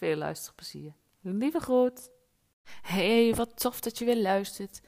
[0.00, 0.92] Veel luisterplezier.
[1.20, 2.10] Lieve groet.
[2.82, 4.80] Hey, wat tof dat je weer luistert.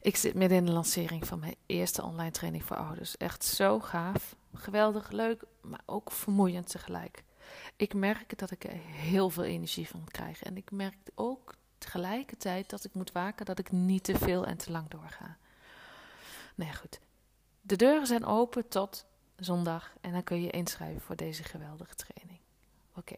[0.00, 3.16] Ik zit midden in de lancering van mijn eerste online training voor ouders.
[3.16, 4.36] Echt zo gaaf.
[4.54, 7.24] Geweldig, leuk, maar ook vermoeiend tegelijk.
[7.76, 10.42] Ik merk dat ik er heel veel energie van krijg.
[10.42, 14.56] En ik merk ook tegelijkertijd dat ik moet waken dat ik niet te veel en
[14.56, 15.36] te lang doorga.
[16.54, 17.00] Nee, goed.
[17.60, 22.38] De deuren zijn open tot zondag en dan kun je inschrijven voor deze geweldige training.
[22.94, 23.14] Oké,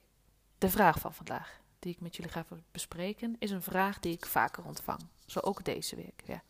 [0.64, 4.26] de vraag van vandaag die ik met jullie ga bespreken is een vraag die ik
[4.26, 5.00] vaker ontvang.
[5.26, 6.40] Zo ook deze week.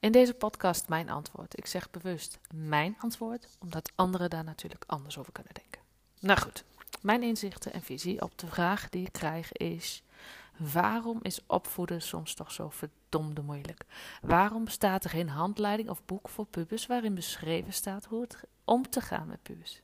[0.00, 1.58] In deze podcast mijn antwoord.
[1.58, 5.80] Ik zeg bewust mijn antwoord, omdat anderen daar natuurlijk anders over kunnen denken.
[6.20, 6.64] Nou goed,
[7.02, 10.02] mijn inzichten en visie op de vraag die ik krijg is:
[10.56, 13.84] waarom is opvoeden soms toch zo verdomde moeilijk?
[14.22, 18.90] Waarom bestaat er geen handleiding of boek voor pubers waarin beschreven staat hoe het om
[18.90, 19.80] te gaan met pubers?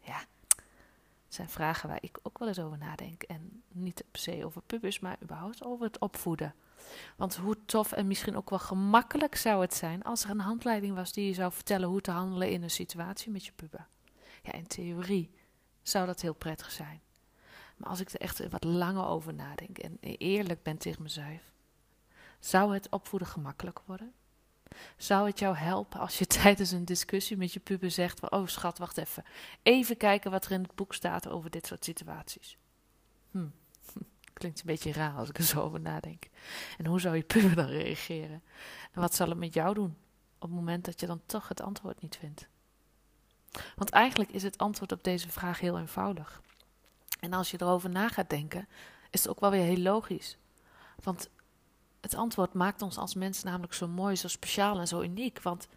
[0.00, 0.24] Ja,
[1.28, 3.22] zijn vragen waar ik ook wel eens over nadenk.
[3.22, 6.54] En niet per se over pubers, maar überhaupt over het opvoeden.
[7.16, 10.94] Want hoe tof en misschien ook wel gemakkelijk zou het zijn als er een handleiding
[10.94, 13.86] was die je zou vertellen hoe te handelen in een situatie met je puber.
[14.42, 15.30] Ja, in theorie
[15.82, 17.00] zou dat heel prettig zijn.
[17.76, 21.52] Maar als ik er echt wat langer over nadenk en eerlijk ben tegen mezelf,
[22.38, 24.12] zou het opvoeden gemakkelijk worden?
[24.96, 28.78] Zou het jou helpen als je tijdens een discussie met je puber zegt: Oh schat,
[28.78, 29.24] wacht even.
[29.62, 32.58] Even kijken wat er in het boek staat over dit soort situaties?
[33.30, 33.46] Hm.
[34.32, 36.28] Klinkt een beetje raar als ik er zo over nadenk.
[36.78, 38.42] En hoe zou je puber dan reageren?
[38.92, 39.96] En wat zal het met jou doen
[40.38, 42.48] op het moment dat je dan toch het antwoord niet vindt?
[43.76, 46.40] Want eigenlijk is het antwoord op deze vraag heel eenvoudig.
[47.20, 48.68] En als je erover na gaat denken,
[49.10, 50.38] is het ook wel weer heel logisch.
[51.02, 51.30] Want
[52.06, 55.42] het antwoord maakt ons als mens namelijk zo mooi, zo speciaal en zo uniek.
[55.42, 55.68] Want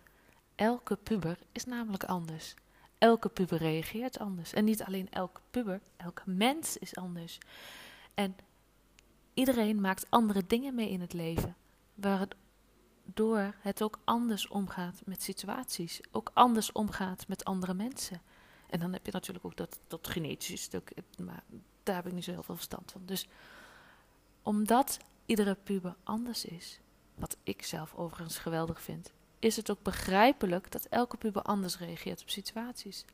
[0.56, 2.54] elke puber is namelijk anders.
[2.98, 4.54] Elke puber reageert anders.
[4.54, 7.38] En niet alleen elke puber, elke mens is anders.
[8.14, 8.36] En
[9.34, 11.56] iedereen maakt andere dingen mee in het leven.
[11.94, 16.02] Waardoor het ook anders omgaat met situaties.
[16.12, 18.22] Ook anders omgaat met andere mensen.
[18.70, 20.92] En dan heb je natuurlijk ook dat, dat genetische stuk.
[21.24, 21.44] Maar
[21.84, 23.02] daar heb ik niet zo heel veel verstand van.
[23.06, 23.28] Dus
[24.44, 26.80] omdat iedere puber anders is,
[27.16, 32.22] wat ik zelf overigens geweldig vind, is het ook begrijpelijk dat elke puber anders reageert
[32.22, 33.06] op situaties.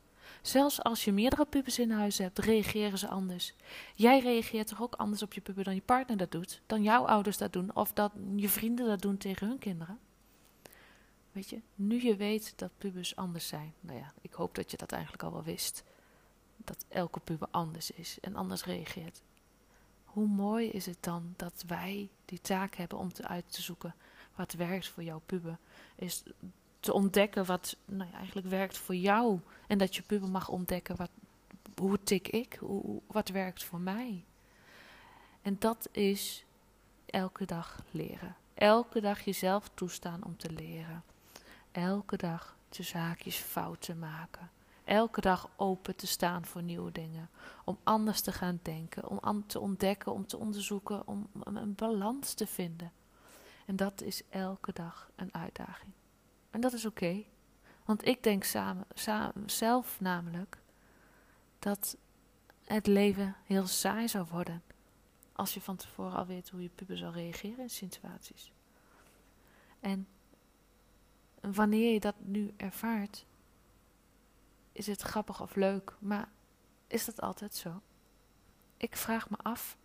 [0.42, 3.54] Zelfs als je meerdere pubers in huis hebt, reageren ze anders.
[3.94, 7.06] Jij reageert toch ook anders op je puber dan je partner dat doet, dan jouw
[7.06, 9.98] ouders dat doen, of dat je vrienden dat doen tegen hun kinderen?
[11.32, 14.76] Weet je, nu je weet dat pubers anders zijn, nou ja, ik hoop dat je
[14.76, 15.84] dat eigenlijk al wel wist,
[16.56, 19.22] dat elke puber anders is en anders reageert
[20.16, 23.94] hoe mooi is het dan dat wij die taak hebben om te uit te zoeken
[24.34, 25.58] wat werkt voor jouw puber.
[25.94, 26.22] Is
[26.80, 29.40] te ontdekken wat nou eigenlijk werkt voor jou.
[29.66, 31.10] En dat je puber mag ontdekken wat,
[31.74, 34.24] hoe tik ik, hoe, wat werkt voor mij.
[35.42, 36.44] En dat is
[37.06, 38.36] elke dag leren.
[38.54, 41.04] Elke dag jezelf toestaan om te leren.
[41.72, 44.50] Elke dag de zaakjes fouten maken
[44.86, 47.30] elke dag open te staan voor nieuwe dingen.
[47.64, 52.46] Om anders te gaan denken, om te ontdekken, om te onderzoeken, om een balans te
[52.46, 52.92] vinden.
[53.66, 55.92] En dat is elke dag een uitdaging.
[56.50, 57.24] En dat is oké.
[57.84, 60.58] Want ik denk samen, samen, zelf namelijk
[61.58, 61.96] dat
[62.64, 64.62] het leven heel saai zou worden.
[65.32, 68.52] Als je van tevoren al weet hoe je puber zal reageren in situaties.
[69.80, 70.06] En
[71.40, 73.24] wanneer je dat nu ervaart,
[74.76, 76.28] is het grappig of leuk, maar
[76.86, 77.80] is dat altijd zo?
[78.76, 79.76] Ik vraag me af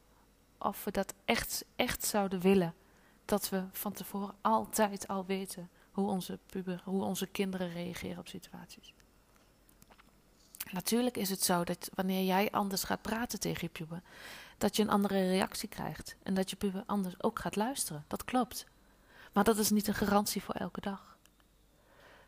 [0.57, 2.73] of we dat echt, echt zouden willen.
[3.25, 8.27] Dat we van tevoren altijd al weten hoe onze puber, hoe onze kinderen reageren op
[8.27, 8.93] situaties.
[10.71, 14.01] Natuurlijk is het zo dat wanneer jij anders gaat praten tegen je puber,
[14.57, 18.05] dat je een andere reactie krijgt en dat je puber anders ook gaat luisteren.
[18.07, 18.65] Dat klopt.
[19.33, 21.17] Maar dat is niet een garantie voor elke dag.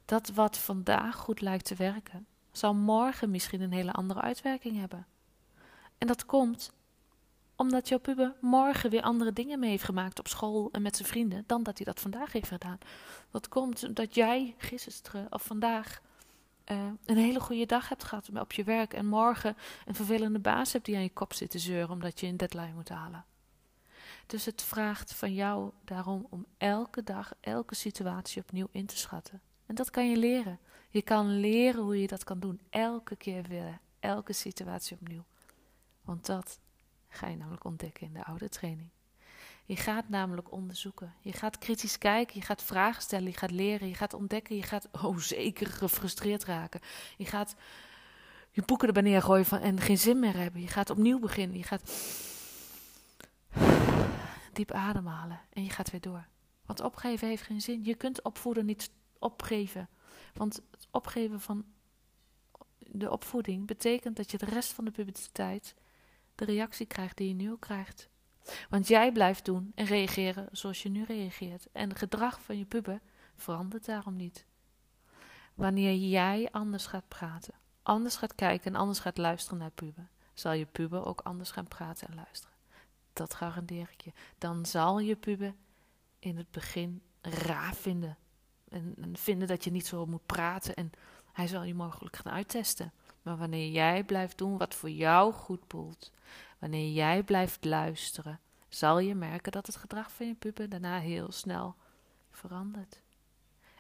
[0.06, 2.28] Dat wat vandaag goed lijkt te werken,
[2.58, 5.06] zal morgen misschien een hele andere uitwerking hebben.
[5.98, 6.72] En dat komt
[7.56, 11.08] omdat jouw puber morgen weer andere dingen mee heeft gemaakt op school en met zijn
[11.08, 12.78] vrienden dan dat hij dat vandaag heeft gedaan.
[13.32, 16.02] Dat komt omdat jij gisteren of vandaag
[16.72, 20.74] uh, een hele goede dag hebt gehad op je werk en morgen een vervelende baas
[20.74, 23.26] hebt die aan je kop zit te zeuren omdat je een deadline moet halen.
[24.26, 29.42] Dus het vraagt van jou daarom om elke dag, elke situatie opnieuw in te schatten.
[29.66, 30.60] En dat kan je leren.
[30.90, 32.60] Je kan leren hoe je dat kan doen.
[32.70, 35.24] Elke keer weer, elke situatie opnieuw.
[36.02, 36.60] Want dat
[37.08, 38.90] ga je namelijk ontdekken in de oude training.
[39.66, 41.14] Je gaat namelijk onderzoeken.
[41.20, 44.64] Je gaat kritisch kijken, je gaat vragen stellen, je gaat leren, je gaat ontdekken, je
[44.64, 46.80] gaat, oh zeker, gefrustreerd raken.
[47.18, 47.56] Je gaat
[48.52, 50.62] je boeken erbij neergooien van, en geen zin meer hebben.
[50.62, 51.92] Je gaat opnieuw beginnen, je gaat
[54.54, 56.28] diep ademhalen en je gaat weer door.
[56.66, 57.84] Want opgeven heeft geen zin.
[57.84, 58.90] Je kunt opvoeden niet
[59.24, 59.90] opgeven.
[60.34, 61.66] Want het opgeven van
[62.78, 65.76] de opvoeding betekent dat je de rest van de puberteit
[66.36, 68.10] de reactie krijgt die je nu krijgt.
[68.70, 71.68] Want jij blijft doen en reageren zoals je nu reageert.
[71.72, 73.02] En het gedrag van je puber
[73.36, 74.46] verandert daarom niet.
[75.54, 77.54] Wanneer jij anders gaat praten,
[77.84, 81.68] anders gaat kijken en anders gaat luisteren naar puber, zal je puber ook anders gaan
[81.68, 82.56] praten en luisteren.
[83.14, 84.12] Dat garandeer ik je.
[84.38, 85.56] Dan zal je puber
[86.20, 88.18] in het begin raar vinden.
[88.74, 90.76] En, en vinden dat je niet zo moet praten.
[90.76, 90.92] En
[91.32, 92.92] hij zal je mogelijk gaan uittesten.
[93.22, 96.12] Maar wanneer jij blijft doen wat voor jou goed voelt,
[96.60, 98.40] wanneer jij blijft luisteren,
[98.70, 101.76] zal je merken dat het gedrag van je puber daarna heel snel
[102.32, 103.02] verandert.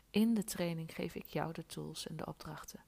[0.10, 2.80] In de training geef ik jou de tools en de opdrachten.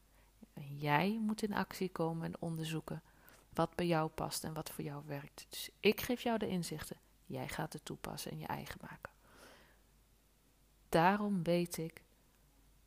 [0.54, 3.02] En jij moet in actie komen en onderzoeken
[3.54, 5.46] wat bij jou past en wat voor jou werkt.
[5.50, 9.15] Dus ik geef jou de inzichten, jij gaat het toepassen en je eigen maken.
[10.90, 12.04] Daarom weet ik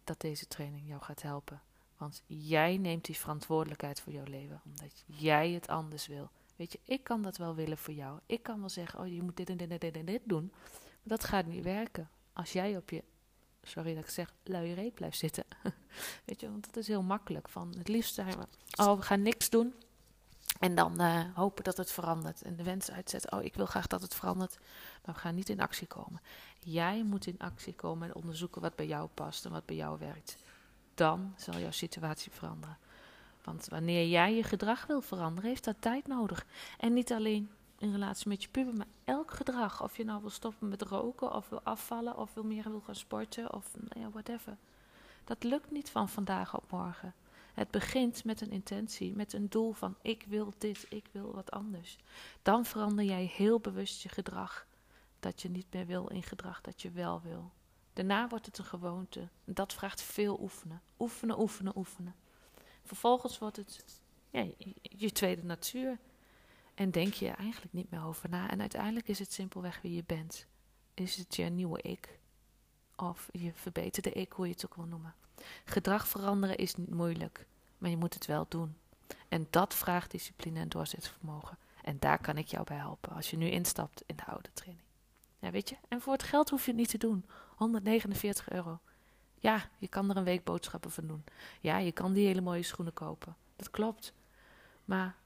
[0.05, 1.63] dat deze training jou gaat helpen.
[1.97, 6.31] Want jij neemt die verantwoordelijkheid voor jouw leven, omdat jij het anders wil.
[6.57, 8.21] Weet je, ik kan dat wel willen voor jou.
[8.27, 10.51] Ik kan wel zeggen, oh je moet dit en dit en dit en dit doen.
[10.73, 13.05] Maar dat gaat niet werken als jij op je,
[13.63, 15.45] sorry dat ik zeg, luie reet blijft zitten.
[16.25, 17.49] Weet je, want dat is heel makkelijk.
[17.49, 18.47] Van het liefst zijn we,
[18.83, 19.75] oh we gaan niks doen.
[20.59, 22.43] En dan uh, hopen dat het verandert.
[22.43, 23.33] En de wens uitzetten.
[23.33, 24.59] Oh, ik wil graag dat het verandert.
[25.05, 26.21] Maar we gaan niet in actie komen.
[26.71, 29.99] Jij moet in actie komen en onderzoeken wat bij jou past en wat bij jou
[29.99, 30.37] werkt
[30.99, 32.79] dan zal jouw situatie veranderen.
[33.45, 36.47] Want wanneer jij je gedrag wil veranderen, heeft dat tijd nodig.
[36.79, 39.83] En niet alleen in relatie met je puber, maar elk gedrag.
[39.83, 42.95] Of je nou wil stoppen met roken, of wil afvallen, of wil meer wil gaan
[42.95, 44.57] sporten, of nou ja, whatever.
[45.25, 47.15] Dat lukt niet van vandaag op morgen.
[47.55, 51.51] Het begint met een intentie, met een doel van ik wil dit, ik wil wat
[51.51, 51.97] anders.
[52.43, 54.67] Dan verander jij heel bewust je gedrag.
[55.21, 57.53] Dat je niet meer wil in gedrag dat je wel wil.
[57.93, 59.29] Daarna wordt het een gewoonte.
[59.45, 60.83] Dat vraagt veel oefenen.
[60.99, 62.15] Oefenen, oefenen, oefenen.
[62.83, 63.85] Vervolgens wordt het
[64.83, 65.99] je tweede natuur.
[66.75, 68.51] En denk je eigenlijk niet meer over na.
[68.51, 70.47] En uiteindelijk is het simpelweg wie je bent.
[70.95, 72.19] Is het je nieuwe ik?
[72.97, 75.15] Of je verbeterde ik, hoe je het ook wil noemen.
[75.65, 77.47] Gedrag veranderen is niet moeilijk,
[77.79, 78.77] maar je moet het wel doen.
[79.29, 81.59] En dat vraagt discipline en doorzettingsvermogen.
[81.83, 84.88] En daar kan ik jou bij helpen als je nu instapt in de oude training.
[85.39, 85.77] Ja, weet je?
[85.89, 87.25] En voor het geld hoef je het niet te doen.
[87.57, 88.81] 149 euro.
[89.39, 91.25] Ja, je kan er een week boodschappen van doen.
[91.61, 93.37] Ja, je kan die hele mooie schoenen kopen.
[93.57, 94.13] Dat klopt.
[94.85, 95.17] Maar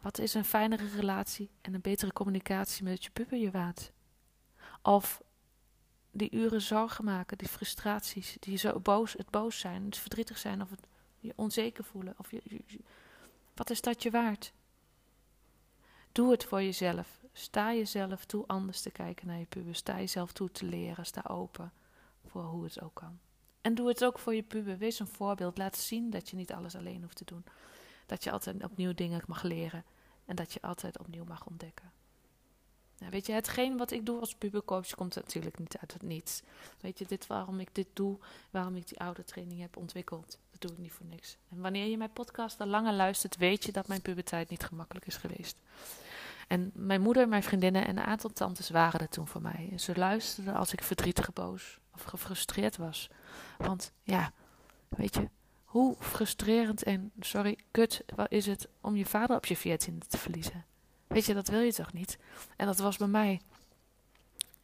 [0.00, 3.92] wat is een fijnere relatie en een betere communicatie met je puber je waard?
[4.82, 5.22] Of
[6.10, 10.62] die uren zorgen maken, die frustraties, die zo boos, het boos zijn, het verdrietig zijn
[10.62, 10.86] of het
[11.18, 12.14] je onzeker voelen.
[12.16, 12.42] Of je,
[13.54, 14.52] wat is dat je waard?
[16.12, 17.24] Doe het voor jezelf.
[17.38, 19.74] Sta jezelf toe anders te kijken naar je puber.
[19.74, 21.06] Sta jezelf toe te leren.
[21.06, 21.72] Sta open
[22.26, 23.18] voor hoe het ook kan.
[23.60, 24.78] En doe het ook voor je puber.
[24.78, 25.58] Wees een voorbeeld.
[25.58, 27.44] Laat zien dat je niet alles alleen hoeft te doen.
[28.06, 29.84] Dat je altijd opnieuw dingen mag leren.
[30.24, 31.92] En dat je altijd opnieuw mag ontdekken.
[32.98, 36.42] Nou, weet je, hetgeen wat ik doe als pubercoach komt natuurlijk niet uit het niets.
[36.80, 38.18] Weet je, dit waarom ik dit doe,
[38.50, 41.36] waarom ik die oude training heb ontwikkeld, dat doe ik niet voor niks.
[41.48, 45.06] En wanneer je mijn podcast al langer luistert, weet je dat mijn puberteit niet gemakkelijk
[45.06, 45.56] is geweest.
[46.46, 49.68] En mijn moeder, mijn vriendinnen en een aantal tantes waren er toen voor mij.
[49.70, 53.10] En ze luisterden als ik verdrietig, boos of gefrustreerd was.
[53.58, 54.32] Want ja,
[54.88, 55.28] weet je,
[55.64, 60.64] hoe frustrerend en, sorry, kut is het om je vader op je veertiende te verliezen?
[61.06, 62.18] Weet je, dat wil je toch niet?
[62.56, 63.40] En dat was bij mij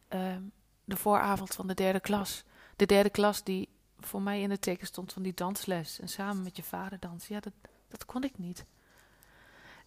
[0.09, 0.35] uh,
[0.83, 2.43] de vooravond van de derde klas.
[2.75, 5.99] De derde klas die voor mij in het teken stond van die dansles.
[5.99, 7.35] En samen met je vader dansen.
[7.35, 7.53] Ja, dat,
[7.87, 8.65] dat kon ik niet.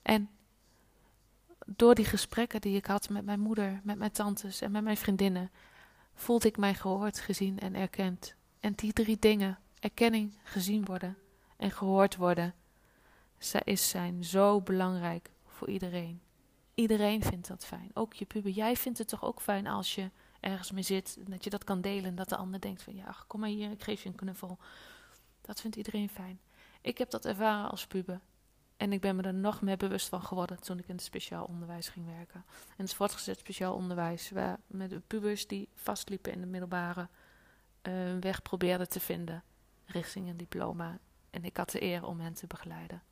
[0.03, 0.31] En
[1.67, 4.97] door die gesprekken die ik had met mijn moeder, met mijn tantes en met mijn
[4.97, 5.51] vriendinnen,
[6.15, 8.35] voelde ik mij gehoord, gezien en erkend.
[8.61, 11.17] En die drie dingen, erkenning, gezien worden
[11.57, 12.55] en gehoord worden,
[13.39, 16.21] zij is zijn zo belangrijk voor iedereen.
[16.75, 17.91] Iedereen vindt dat fijn.
[17.95, 18.51] Ook je puber.
[18.51, 21.19] Jij vindt het toch ook fijn als je ergens mee zit.
[21.29, 22.05] Dat je dat kan delen.
[22.05, 24.59] En dat de ander denkt van ja, kom maar hier, ik geef je een knuffel.
[25.41, 26.41] Dat vindt iedereen fijn.
[26.81, 28.21] Ik heb dat ervaren als puber.
[28.77, 31.45] En ik ben me er nog meer bewust van geworden toen ik in het speciaal
[31.45, 32.45] onderwijs ging werken.
[32.77, 37.09] En het voortgezet speciaal onderwijs, waar met pubers die vastliepen in de middelbare
[37.83, 39.43] uh, weg probeerden te vinden
[39.87, 40.99] richting een diploma.
[41.31, 43.03] En ik had de eer om hen te begeleiden.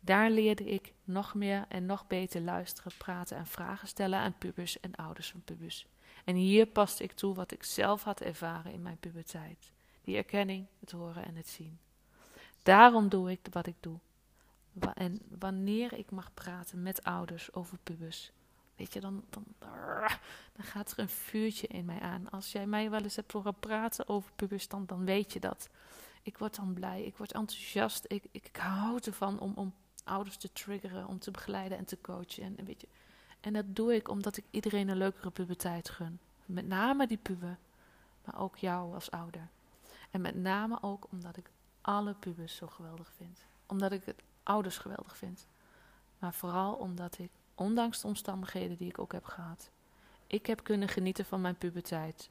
[0.00, 4.80] Daar leerde ik nog meer en nog beter luisteren, praten en vragen stellen aan pubers
[4.80, 5.86] en ouders van pubers.
[6.24, 10.66] En hier paste ik toe wat ik zelf had ervaren in mijn puberteit: die erkenning,
[10.80, 11.78] het horen en het zien.
[12.62, 13.98] Daarom doe ik wat ik doe.
[14.94, 18.32] En wanneer ik mag praten met ouders over pubers,
[18.76, 19.44] weet je, dan, dan,
[20.52, 22.30] dan gaat er een vuurtje in mij aan.
[22.30, 25.68] Als jij mij wel eens hebt horen praten over pubers, dan, weet je dat.
[26.22, 29.74] Ik word dan blij, ik word enthousiast, ik, ik, ik hou ervan om, om
[30.04, 32.56] ouders te triggeren, om te begeleiden en te coachen.
[32.58, 32.88] En, weet je,
[33.40, 36.20] en dat doe ik omdat ik iedereen een leukere puberteit gun.
[36.46, 37.58] Met name die puber,
[38.24, 39.48] maar ook jou als ouder.
[40.10, 41.50] En met name ook omdat ik
[41.80, 43.44] alle pubers zo geweldig vind.
[43.66, 45.46] Omdat ik het ouders geweldig vind.
[46.18, 49.70] Maar vooral omdat ik, ondanks de omstandigheden die ik ook heb gehad,
[50.26, 52.30] ik heb kunnen genieten van mijn puberteit.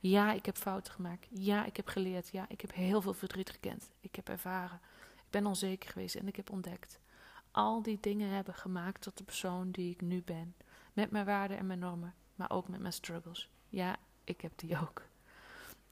[0.00, 1.26] Ja, ik heb fouten gemaakt.
[1.30, 2.28] Ja, ik heb geleerd.
[2.28, 3.90] Ja, ik heb heel veel verdriet gekend.
[4.00, 4.80] Ik heb ervaren.
[5.16, 6.98] Ik ben onzeker geweest en ik heb ontdekt.
[7.50, 10.54] Al die dingen hebben gemaakt tot de persoon die ik nu ben.
[10.92, 13.50] Met mijn waarden en mijn normen, maar ook met mijn struggles.
[13.68, 15.02] Ja, ik heb die ook.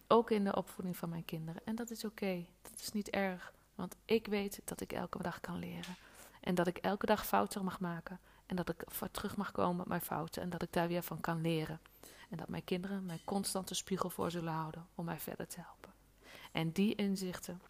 [0.06, 1.60] Ook in de opvoeding van mijn kinderen.
[1.64, 2.46] En dat is oké.
[2.62, 3.52] Dat is niet erg.
[3.80, 5.96] Want ik weet dat ik elke dag kan leren.
[6.40, 8.20] En dat ik elke dag fouten mag maken.
[8.46, 10.42] En dat ik terug mag komen op mijn fouten.
[10.42, 11.80] En dat ik daar weer van kan leren.
[12.30, 15.60] En dat mijn kinderen mij constant een spiegel voor zullen houden om mij verder te
[15.60, 15.92] helpen.
[16.52, 17.60] En die inzichten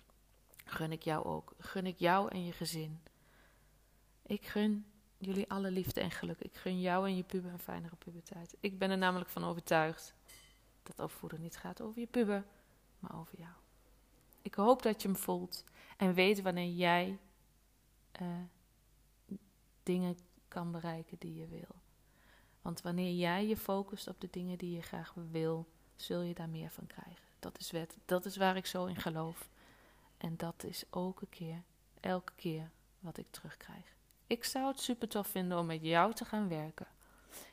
[0.65, 1.53] gun ik jou ook.
[1.59, 3.01] Gun ik jou en je gezin.
[4.23, 4.87] Ik gun
[5.19, 6.41] jullie alle liefde en geluk.
[6.41, 8.57] Ik gun jou en je puber een fijnere puberteit.
[8.61, 10.15] Ik ben er namelijk van overtuigd
[10.83, 12.45] dat opvoeden niet gaat over je puber,
[12.99, 13.53] maar over jou.
[14.43, 15.65] Ik hoop dat je hem voelt
[15.97, 17.19] en weet wanneer jij
[18.23, 18.29] uh,
[19.83, 20.17] dingen
[20.49, 21.81] kan bereiken die je wil.
[22.63, 25.67] Want wanneer jij je focust op de dingen die je graag wil,
[25.97, 27.25] zul je daar meer van krijgen.
[27.39, 27.97] Dat is wet.
[28.05, 29.49] Dat is waar ik zo in geloof.
[30.17, 31.63] En dat is elke keer,
[32.01, 33.95] elke keer wat ik terugkrijg.
[34.27, 36.87] Ik zou het super tof vinden om met jou te gaan werken.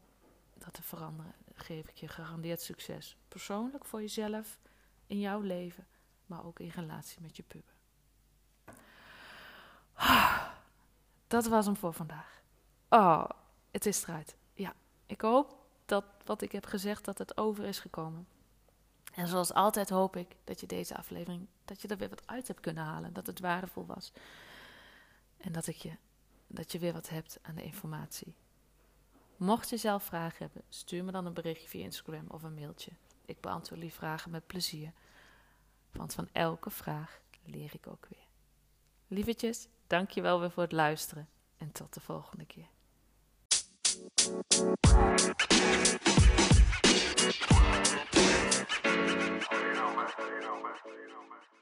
[0.54, 3.16] dat te veranderen, geef ik je gegarandeerd succes.
[3.28, 4.58] Persoonlijk voor jezelf,
[5.06, 5.87] in jouw leven,
[6.26, 7.75] maar ook in relatie met je puber.
[11.26, 12.42] Dat was hem voor vandaag.
[12.88, 13.25] Oh,
[13.70, 14.37] het is eruit.
[14.52, 14.75] Ja,
[15.06, 18.26] ik hoop dat wat ik heb gezegd, dat het over is gekomen.
[19.14, 22.49] En zoals altijd hoop ik dat je deze aflevering, dat je er weer wat uit
[22.49, 23.12] hebt kunnen halen.
[23.12, 24.12] Dat het waardevol was.
[25.37, 25.97] En dat, ik je,
[26.47, 28.35] dat je weer wat hebt aan de informatie.
[29.37, 32.90] Mocht je zelf vragen hebben, stuur me dan een berichtje via Instagram of een mailtje.
[33.25, 34.92] Ik beantwoord die vragen met plezier.
[35.92, 38.26] Want van elke vraag leer ik ook weer.
[39.09, 41.28] Lievertjes, dank je wel weer voor het luisteren.
[41.56, 42.68] En tot de volgende keer.
[50.94, 51.53] You know, man.